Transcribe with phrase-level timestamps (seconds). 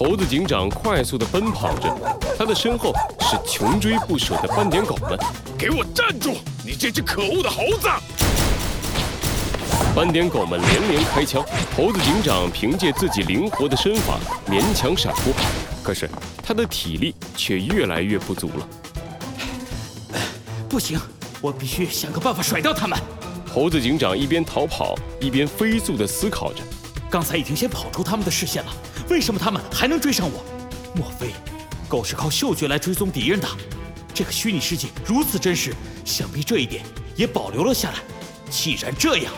[0.00, 1.94] 猴子警长快速地奔跑着，
[2.38, 2.90] 他的身后
[3.20, 5.10] 是穷追不舍的斑点狗们。
[5.58, 6.38] 给我站住！
[6.64, 7.86] 你这只可恶的猴子！
[9.94, 11.44] 斑点狗们连连开枪，
[11.76, 14.18] 猴子警长凭借自己灵活的身法
[14.48, 15.34] 勉强闪过，
[15.82, 16.08] 可是
[16.42, 20.18] 他的体力却越来越不足了。
[20.66, 20.98] 不行，
[21.42, 22.98] 我必须想个办法甩掉他们。
[23.52, 26.62] 猴子警长一边逃跑，一边飞速地思考着。
[27.10, 28.72] 刚才已经先跑出他们的视线了，
[29.10, 30.44] 为什么他们还能追上我？
[30.94, 31.32] 莫非
[31.88, 33.48] 狗是靠嗅觉来追踪敌人的？
[34.14, 36.84] 这个虚拟世界如此真实，想必这一点
[37.16, 37.98] 也保留了下来。
[38.48, 39.32] 既然这样，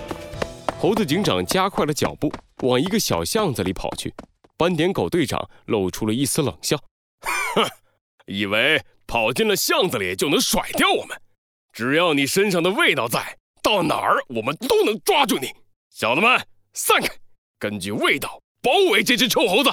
[0.78, 2.30] 猴子警长加快了脚步，
[2.62, 4.12] 往一个小巷子里跑去。
[4.58, 6.76] 斑点狗队长露出了一丝冷笑
[7.56, 7.64] ：“哼，
[8.26, 11.18] 以为跑进了巷子里就能甩掉我们？
[11.72, 15.50] 只要你身上的味道在，到哪儿我们都能抓住你。
[15.88, 17.08] 小子们，散开！”
[17.58, 19.72] 根据味道包围这只臭猴子，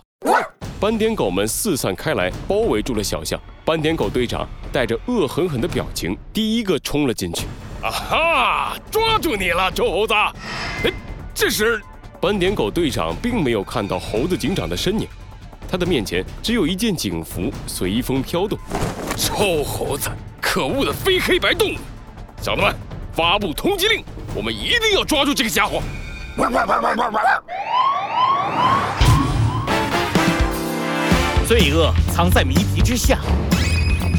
[0.79, 3.39] 斑点狗们四散开来，包围住了小象。
[3.63, 7.45] 斑点狗队长带着恶狠狠的表情，第一个冲了进去。
[7.83, 8.78] 啊哈！
[8.89, 10.13] 抓住你了，臭猴子！
[10.16, 10.91] 哎，
[11.36, 11.80] 这时
[12.19, 15.08] 斑点狗队长并没有看到猴子警长的身影，
[15.69, 18.58] 他的面前只有一件警服随风飘动。
[19.16, 20.09] 臭猴子，
[20.41, 21.78] 可恶的非黑白动物！
[22.41, 22.75] 小子们，
[23.13, 25.80] 发布通缉令，我们一定要抓住这个家伙！
[31.50, 33.19] 罪恶藏在谜题之下，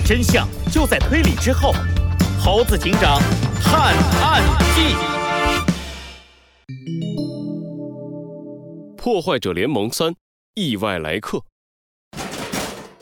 [0.04, 1.72] 真相就在推理之后。
[2.40, 3.20] 猴子警长
[3.62, 4.42] 探案
[4.74, 4.96] 记：
[8.96, 10.12] 破坏者联盟三：
[10.56, 11.44] 意外来客。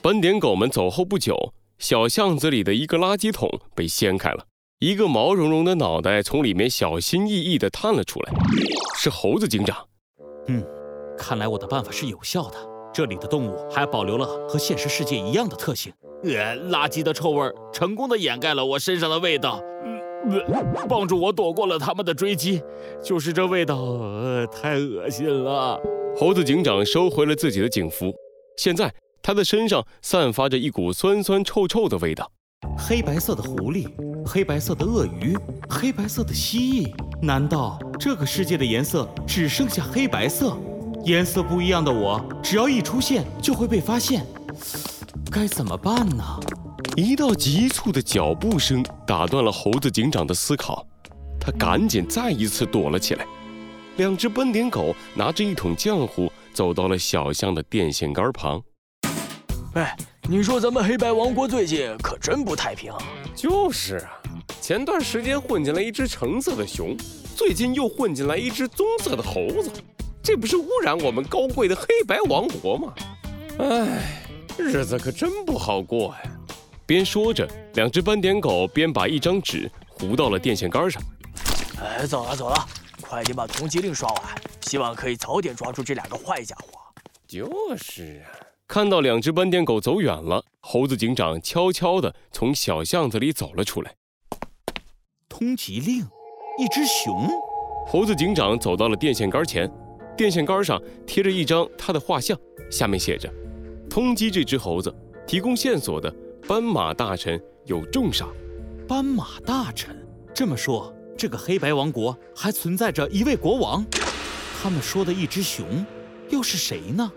[0.02, 4.44] 斑点狗们走后不久，小巷子里的一个垃圾桶被掀开了。
[4.80, 8.32] 一个毛茸茸的脑袋从里面小心翼翼地探了出来，
[8.94, 9.88] 是猴子警长。
[10.48, 10.62] 嗯，
[11.16, 12.77] 看来我的办法是有效的。
[12.92, 15.92] 这里的动物还保留了和现实世界一样的特性。
[16.24, 19.62] 呃，垃圾的臭味成功的掩盖了我身上的味道，
[20.28, 22.60] 呃帮助我躲过了他们的追击。
[23.02, 25.80] 就是这味道，呃，太恶心了。
[26.16, 28.12] 猴子警长收回了自己的警服，
[28.56, 28.92] 现在
[29.22, 32.28] 他的身上散发着一股酸酸臭臭的味道。
[32.76, 33.86] 黑白色的狐狸，
[34.26, 36.92] 黑白色的鳄鱼，黑白色的蜥蜴，
[37.22, 40.56] 难道这个世界的颜色只剩下黑白色？
[41.08, 44.26] 颜色不一样的我，只要一出现就会被发现，
[45.32, 46.22] 该怎么办呢？
[46.96, 50.86] 一道急促的脚步声打断了猴子警长的思考，
[51.40, 53.26] 他赶紧再一次躲了起来。
[53.96, 58.62] 两只斑点狗拿着一桶浆糊走到了小巷的电线杆旁。
[59.72, 59.96] 哎。
[60.30, 62.92] 你说咱们黑白王国最近可真不太平。
[63.34, 64.20] 就是啊，
[64.60, 66.94] 前段时间混进来一只橙色的熊，
[67.34, 69.70] 最近又混进来一只棕色的猴子，
[70.22, 72.94] 这不是污染我们高贵的黑白王国吗？
[73.58, 74.22] 唉，
[74.58, 76.30] 日子可真不好过呀。
[76.86, 81.02] 边说着，两只斑点狗边把一张纸糊到了电线杆上。
[81.82, 82.68] 哎，走了走了，
[83.00, 84.22] 快点把通缉令刷完，
[84.62, 86.78] 希望可以早点抓住这两个坏家伙。
[87.26, 88.36] 就是啊。
[88.66, 93.94] 看到两只斑点狗走远了，猴子警长悄悄地从小巷子里走了出来。
[95.28, 96.06] 通缉令，
[96.58, 97.28] 一只熊。
[97.86, 99.70] 猴子警长走到了电线杆前，
[100.18, 102.36] 电线杆上贴着一张他的画像，
[102.72, 103.32] 下面写着
[103.88, 104.92] ：“通缉这只猴子，
[105.28, 106.12] 提供线索的
[106.48, 108.28] 斑马大臣有重赏。”
[108.88, 113.86] 斑马大臣这么说，这个黑白王国还存在着一位国王。
[114.60, 115.86] 他们说的一只熊，
[116.30, 117.12] 又是谁呢？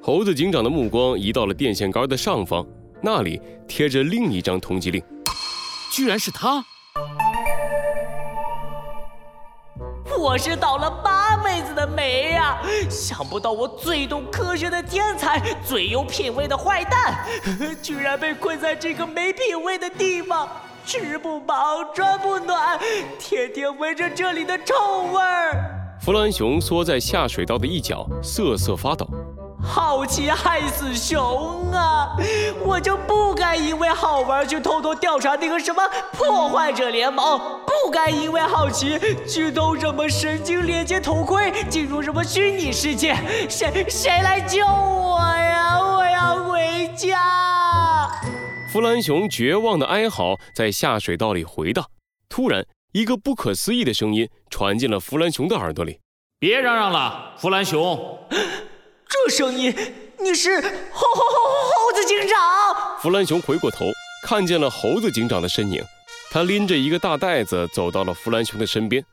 [0.00, 2.66] 猴子警长的目光移到了电线杆的上方，
[3.02, 5.02] 那里贴着另一张通缉令，
[5.92, 6.64] 居然是他！
[10.26, 12.58] 我是倒了八辈子的霉呀！
[12.90, 17.24] 想不到我最懂科学的天才，最有品味的坏蛋，
[17.80, 20.48] 居然被困在这个没品味的地方，
[20.84, 21.54] 吃不饱
[21.94, 22.76] 穿不暖，
[23.20, 24.74] 天天闻着这里的臭
[25.12, 25.96] 味儿。
[26.00, 29.08] 弗兰熊缩在下水道的一角，瑟瑟发抖。
[29.66, 32.16] 好奇害死熊啊！
[32.64, 35.82] 我就不该因为好玩去偷偷调查那个什么
[36.12, 38.98] 破坏者联盟，不该因为好奇
[39.28, 43.14] 去偷什么神经连接头盔，进入什么虚拟世界。
[43.48, 45.78] 谁谁来救我呀？
[45.80, 48.08] 我要回家！
[48.72, 51.84] 弗兰熊绝望的哀嚎在下水道里回荡。
[52.28, 56.00] 突然，一个不可思议的声音传进了弗兰熊的耳朵里
[56.38, 58.18] ：“别嚷嚷了，弗兰熊。”
[59.08, 59.74] 这声音，
[60.20, 62.98] 你是猴猴猴猴子警长？
[63.00, 63.86] 弗兰熊回过头，
[64.22, 65.82] 看见了猴子警长的身影。
[66.30, 69.04] 他拎着一个大袋子走到了弗兰熊的身边。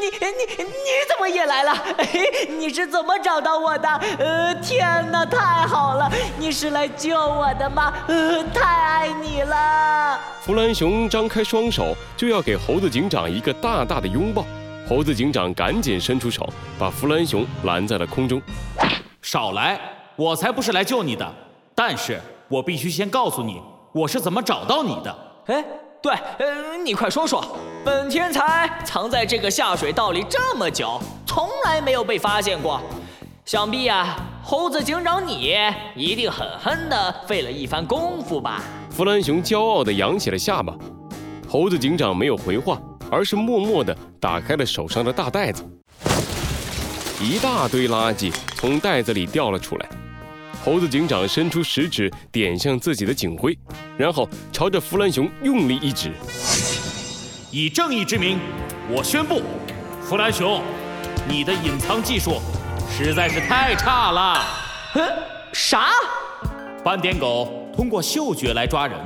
[0.00, 0.74] 你你你
[1.08, 1.74] 怎么也来了？
[2.58, 3.88] 你是怎么找到我的？
[4.18, 7.92] 呃，天哪，太好了，你是来救我的吗？
[8.06, 10.18] 呃，太爱你了。
[10.42, 14.46] 弗兰熊张开双手就要给猴子警长一个大大的拥抱，
[14.88, 16.48] 猴子警长赶紧伸出手
[16.78, 18.40] 把弗兰熊拦在了空中。
[19.30, 19.78] 少来，
[20.16, 21.34] 我才不是来救你的，
[21.74, 23.60] 但是我必须先告诉你，
[23.92, 25.18] 我是怎么找到你的。
[25.48, 25.62] 哎。
[26.00, 27.44] 对，嗯，你快说说，
[27.84, 32.80] 本天才藏在这个下水道里这么久，从来没有被发现过。
[33.44, 35.58] 想必啊，猴子警长你
[35.94, 38.62] 一定狠狠的费了一番功夫吧？
[38.88, 40.72] 弗兰熊骄傲地扬起了下巴。
[41.46, 42.80] 猴子警长没有回话，
[43.10, 45.62] 而是默默地打开了手上的大袋子，
[47.20, 49.88] 一大堆垃圾从袋子里掉了出来。
[50.64, 53.56] 猴子警长伸出食指点向自己的警徽，
[53.96, 56.12] 然后朝着弗兰熊用力一指。
[57.50, 58.38] 以正义之名，
[58.88, 59.42] 我宣布，
[60.00, 60.62] 弗兰熊，
[61.28, 62.40] 你的隐藏技术
[62.88, 64.44] 实在是太差了。
[64.94, 65.02] 嗯，
[65.52, 65.88] 啥？
[66.84, 68.96] 斑点狗通过嗅觉来抓人，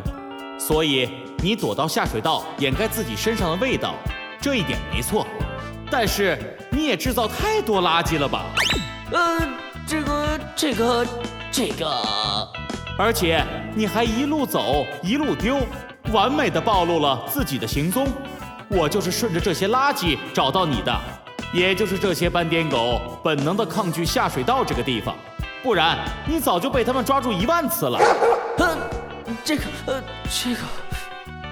[0.58, 1.08] 所以
[1.42, 3.94] 你躲到下水道掩盖自己身上的味道，
[4.38, 5.26] 这一点没错。
[5.92, 6.38] 但是
[6.70, 8.46] 你也制造太多垃圾了吧？
[9.12, 9.46] 呃，
[9.86, 11.06] 这个，这个。
[11.54, 11.86] 这个，
[12.96, 13.44] 而且
[13.74, 15.58] 你还一路走一路丢，
[16.10, 18.08] 完美的暴露了自己的行踪。
[18.68, 20.98] 我就是顺着这些垃圾找到你的，
[21.52, 25.14] 也就是这些斑点狗本能的抗拒下水道这个地方，
[25.62, 27.98] 不然你早就被他们抓住一万次了。
[28.56, 28.78] 呃，
[29.44, 30.60] 这个，呃，这个，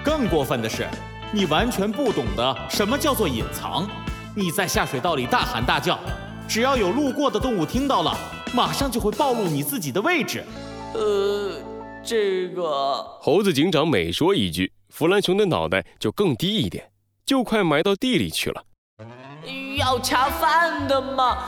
[0.03, 0.87] 更过分的是，
[1.31, 3.87] 你完全不懂得什么叫做隐藏。
[4.33, 5.99] 你在下水道里大喊大叫，
[6.47, 8.17] 只要有路过的动物听到了。
[8.53, 10.43] 马上就会暴露你自己的位置。
[10.93, 11.53] 呃，
[12.03, 16.91] 这个猴子警长每说一句，弗兰熊的脑袋就更低一点，
[17.25, 18.63] 就快埋到地里去了。
[19.77, 21.45] 要恰饭的嘛，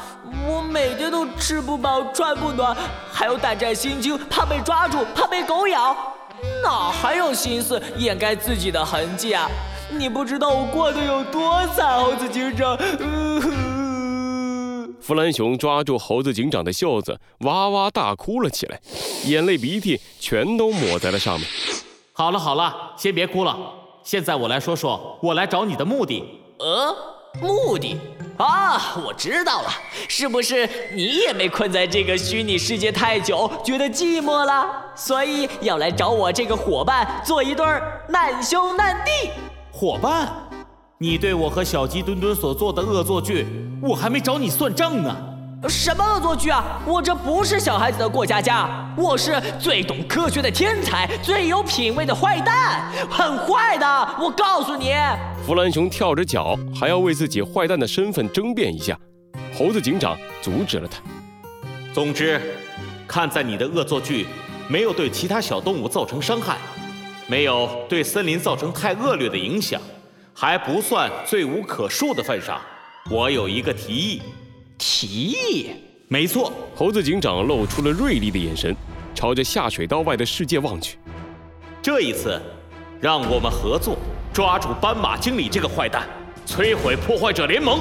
[0.47, 2.75] 我每天都吃不饱穿不暖，
[3.12, 5.95] 还要胆战心惊，怕被抓住，怕被狗咬，
[6.63, 9.50] 哪还有心思掩盖自己的痕迹啊？
[9.98, 12.78] 你不知道我过得有多惨，猴子警长。
[15.00, 18.80] 弗兰熊抓住猴子警长的袖子，哇哇大哭了起来，
[19.25, 21.48] 眼泪鼻涕全都抹在了上面。
[22.13, 23.57] 好了好了，先别哭了。
[24.04, 26.24] 现在我来说说我来找你的目的。
[26.60, 26.96] 呃，
[27.42, 27.98] 目的
[28.38, 29.69] 啊，我知道了，
[30.07, 34.66] 是不是你也被困在这个虚拟世界太久，觉得寂寞了，
[34.96, 37.66] 所以要来找我这个伙伴做一对
[38.07, 39.31] 难兄难弟？
[39.83, 40.31] 伙伴？
[40.97, 43.45] 你对我和小鸡墩墩所做的恶作剧，
[43.81, 45.13] 我还没找你算账呢。
[45.68, 46.80] 什么恶作剧啊？
[46.88, 53.85] 我这不是小孩子的过家家，我是最懂科学的天才，最有品味的坏蛋，很坏的。
[54.21, 54.94] 我告诉你，
[55.45, 58.97] 弗兰熊跳着脚，还要为自己坏蛋的身份争辩一下。
[59.53, 61.01] 猴子警长阻止了他。
[61.94, 62.39] 总之，
[63.06, 64.27] 看在你的恶作剧
[64.69, 66.57] 没有对其他小动物造成伤害，
[67.28, 69.81] 没有对森林造成太恶劣的影响。
[70.34, 72.60] 还不算罪无可恕的份上，
[73.10, 74.22] 我有一个提议。
[74.78, 75.70] 提议？
[76.08, 76.52] 没错。
[76.75, 78.75] 猴子警长露出了锐利的眼神，
[79.14, 80.98] 朝着下水道外的世界望去。
[81.81, 82.42] 这一次，
[83.00, 83.96] 让我们合作
[84.34, 86.08] 抓住斑马经理这个坏蛋，
[86.48, 87.80] 摧毁破坏者联盟。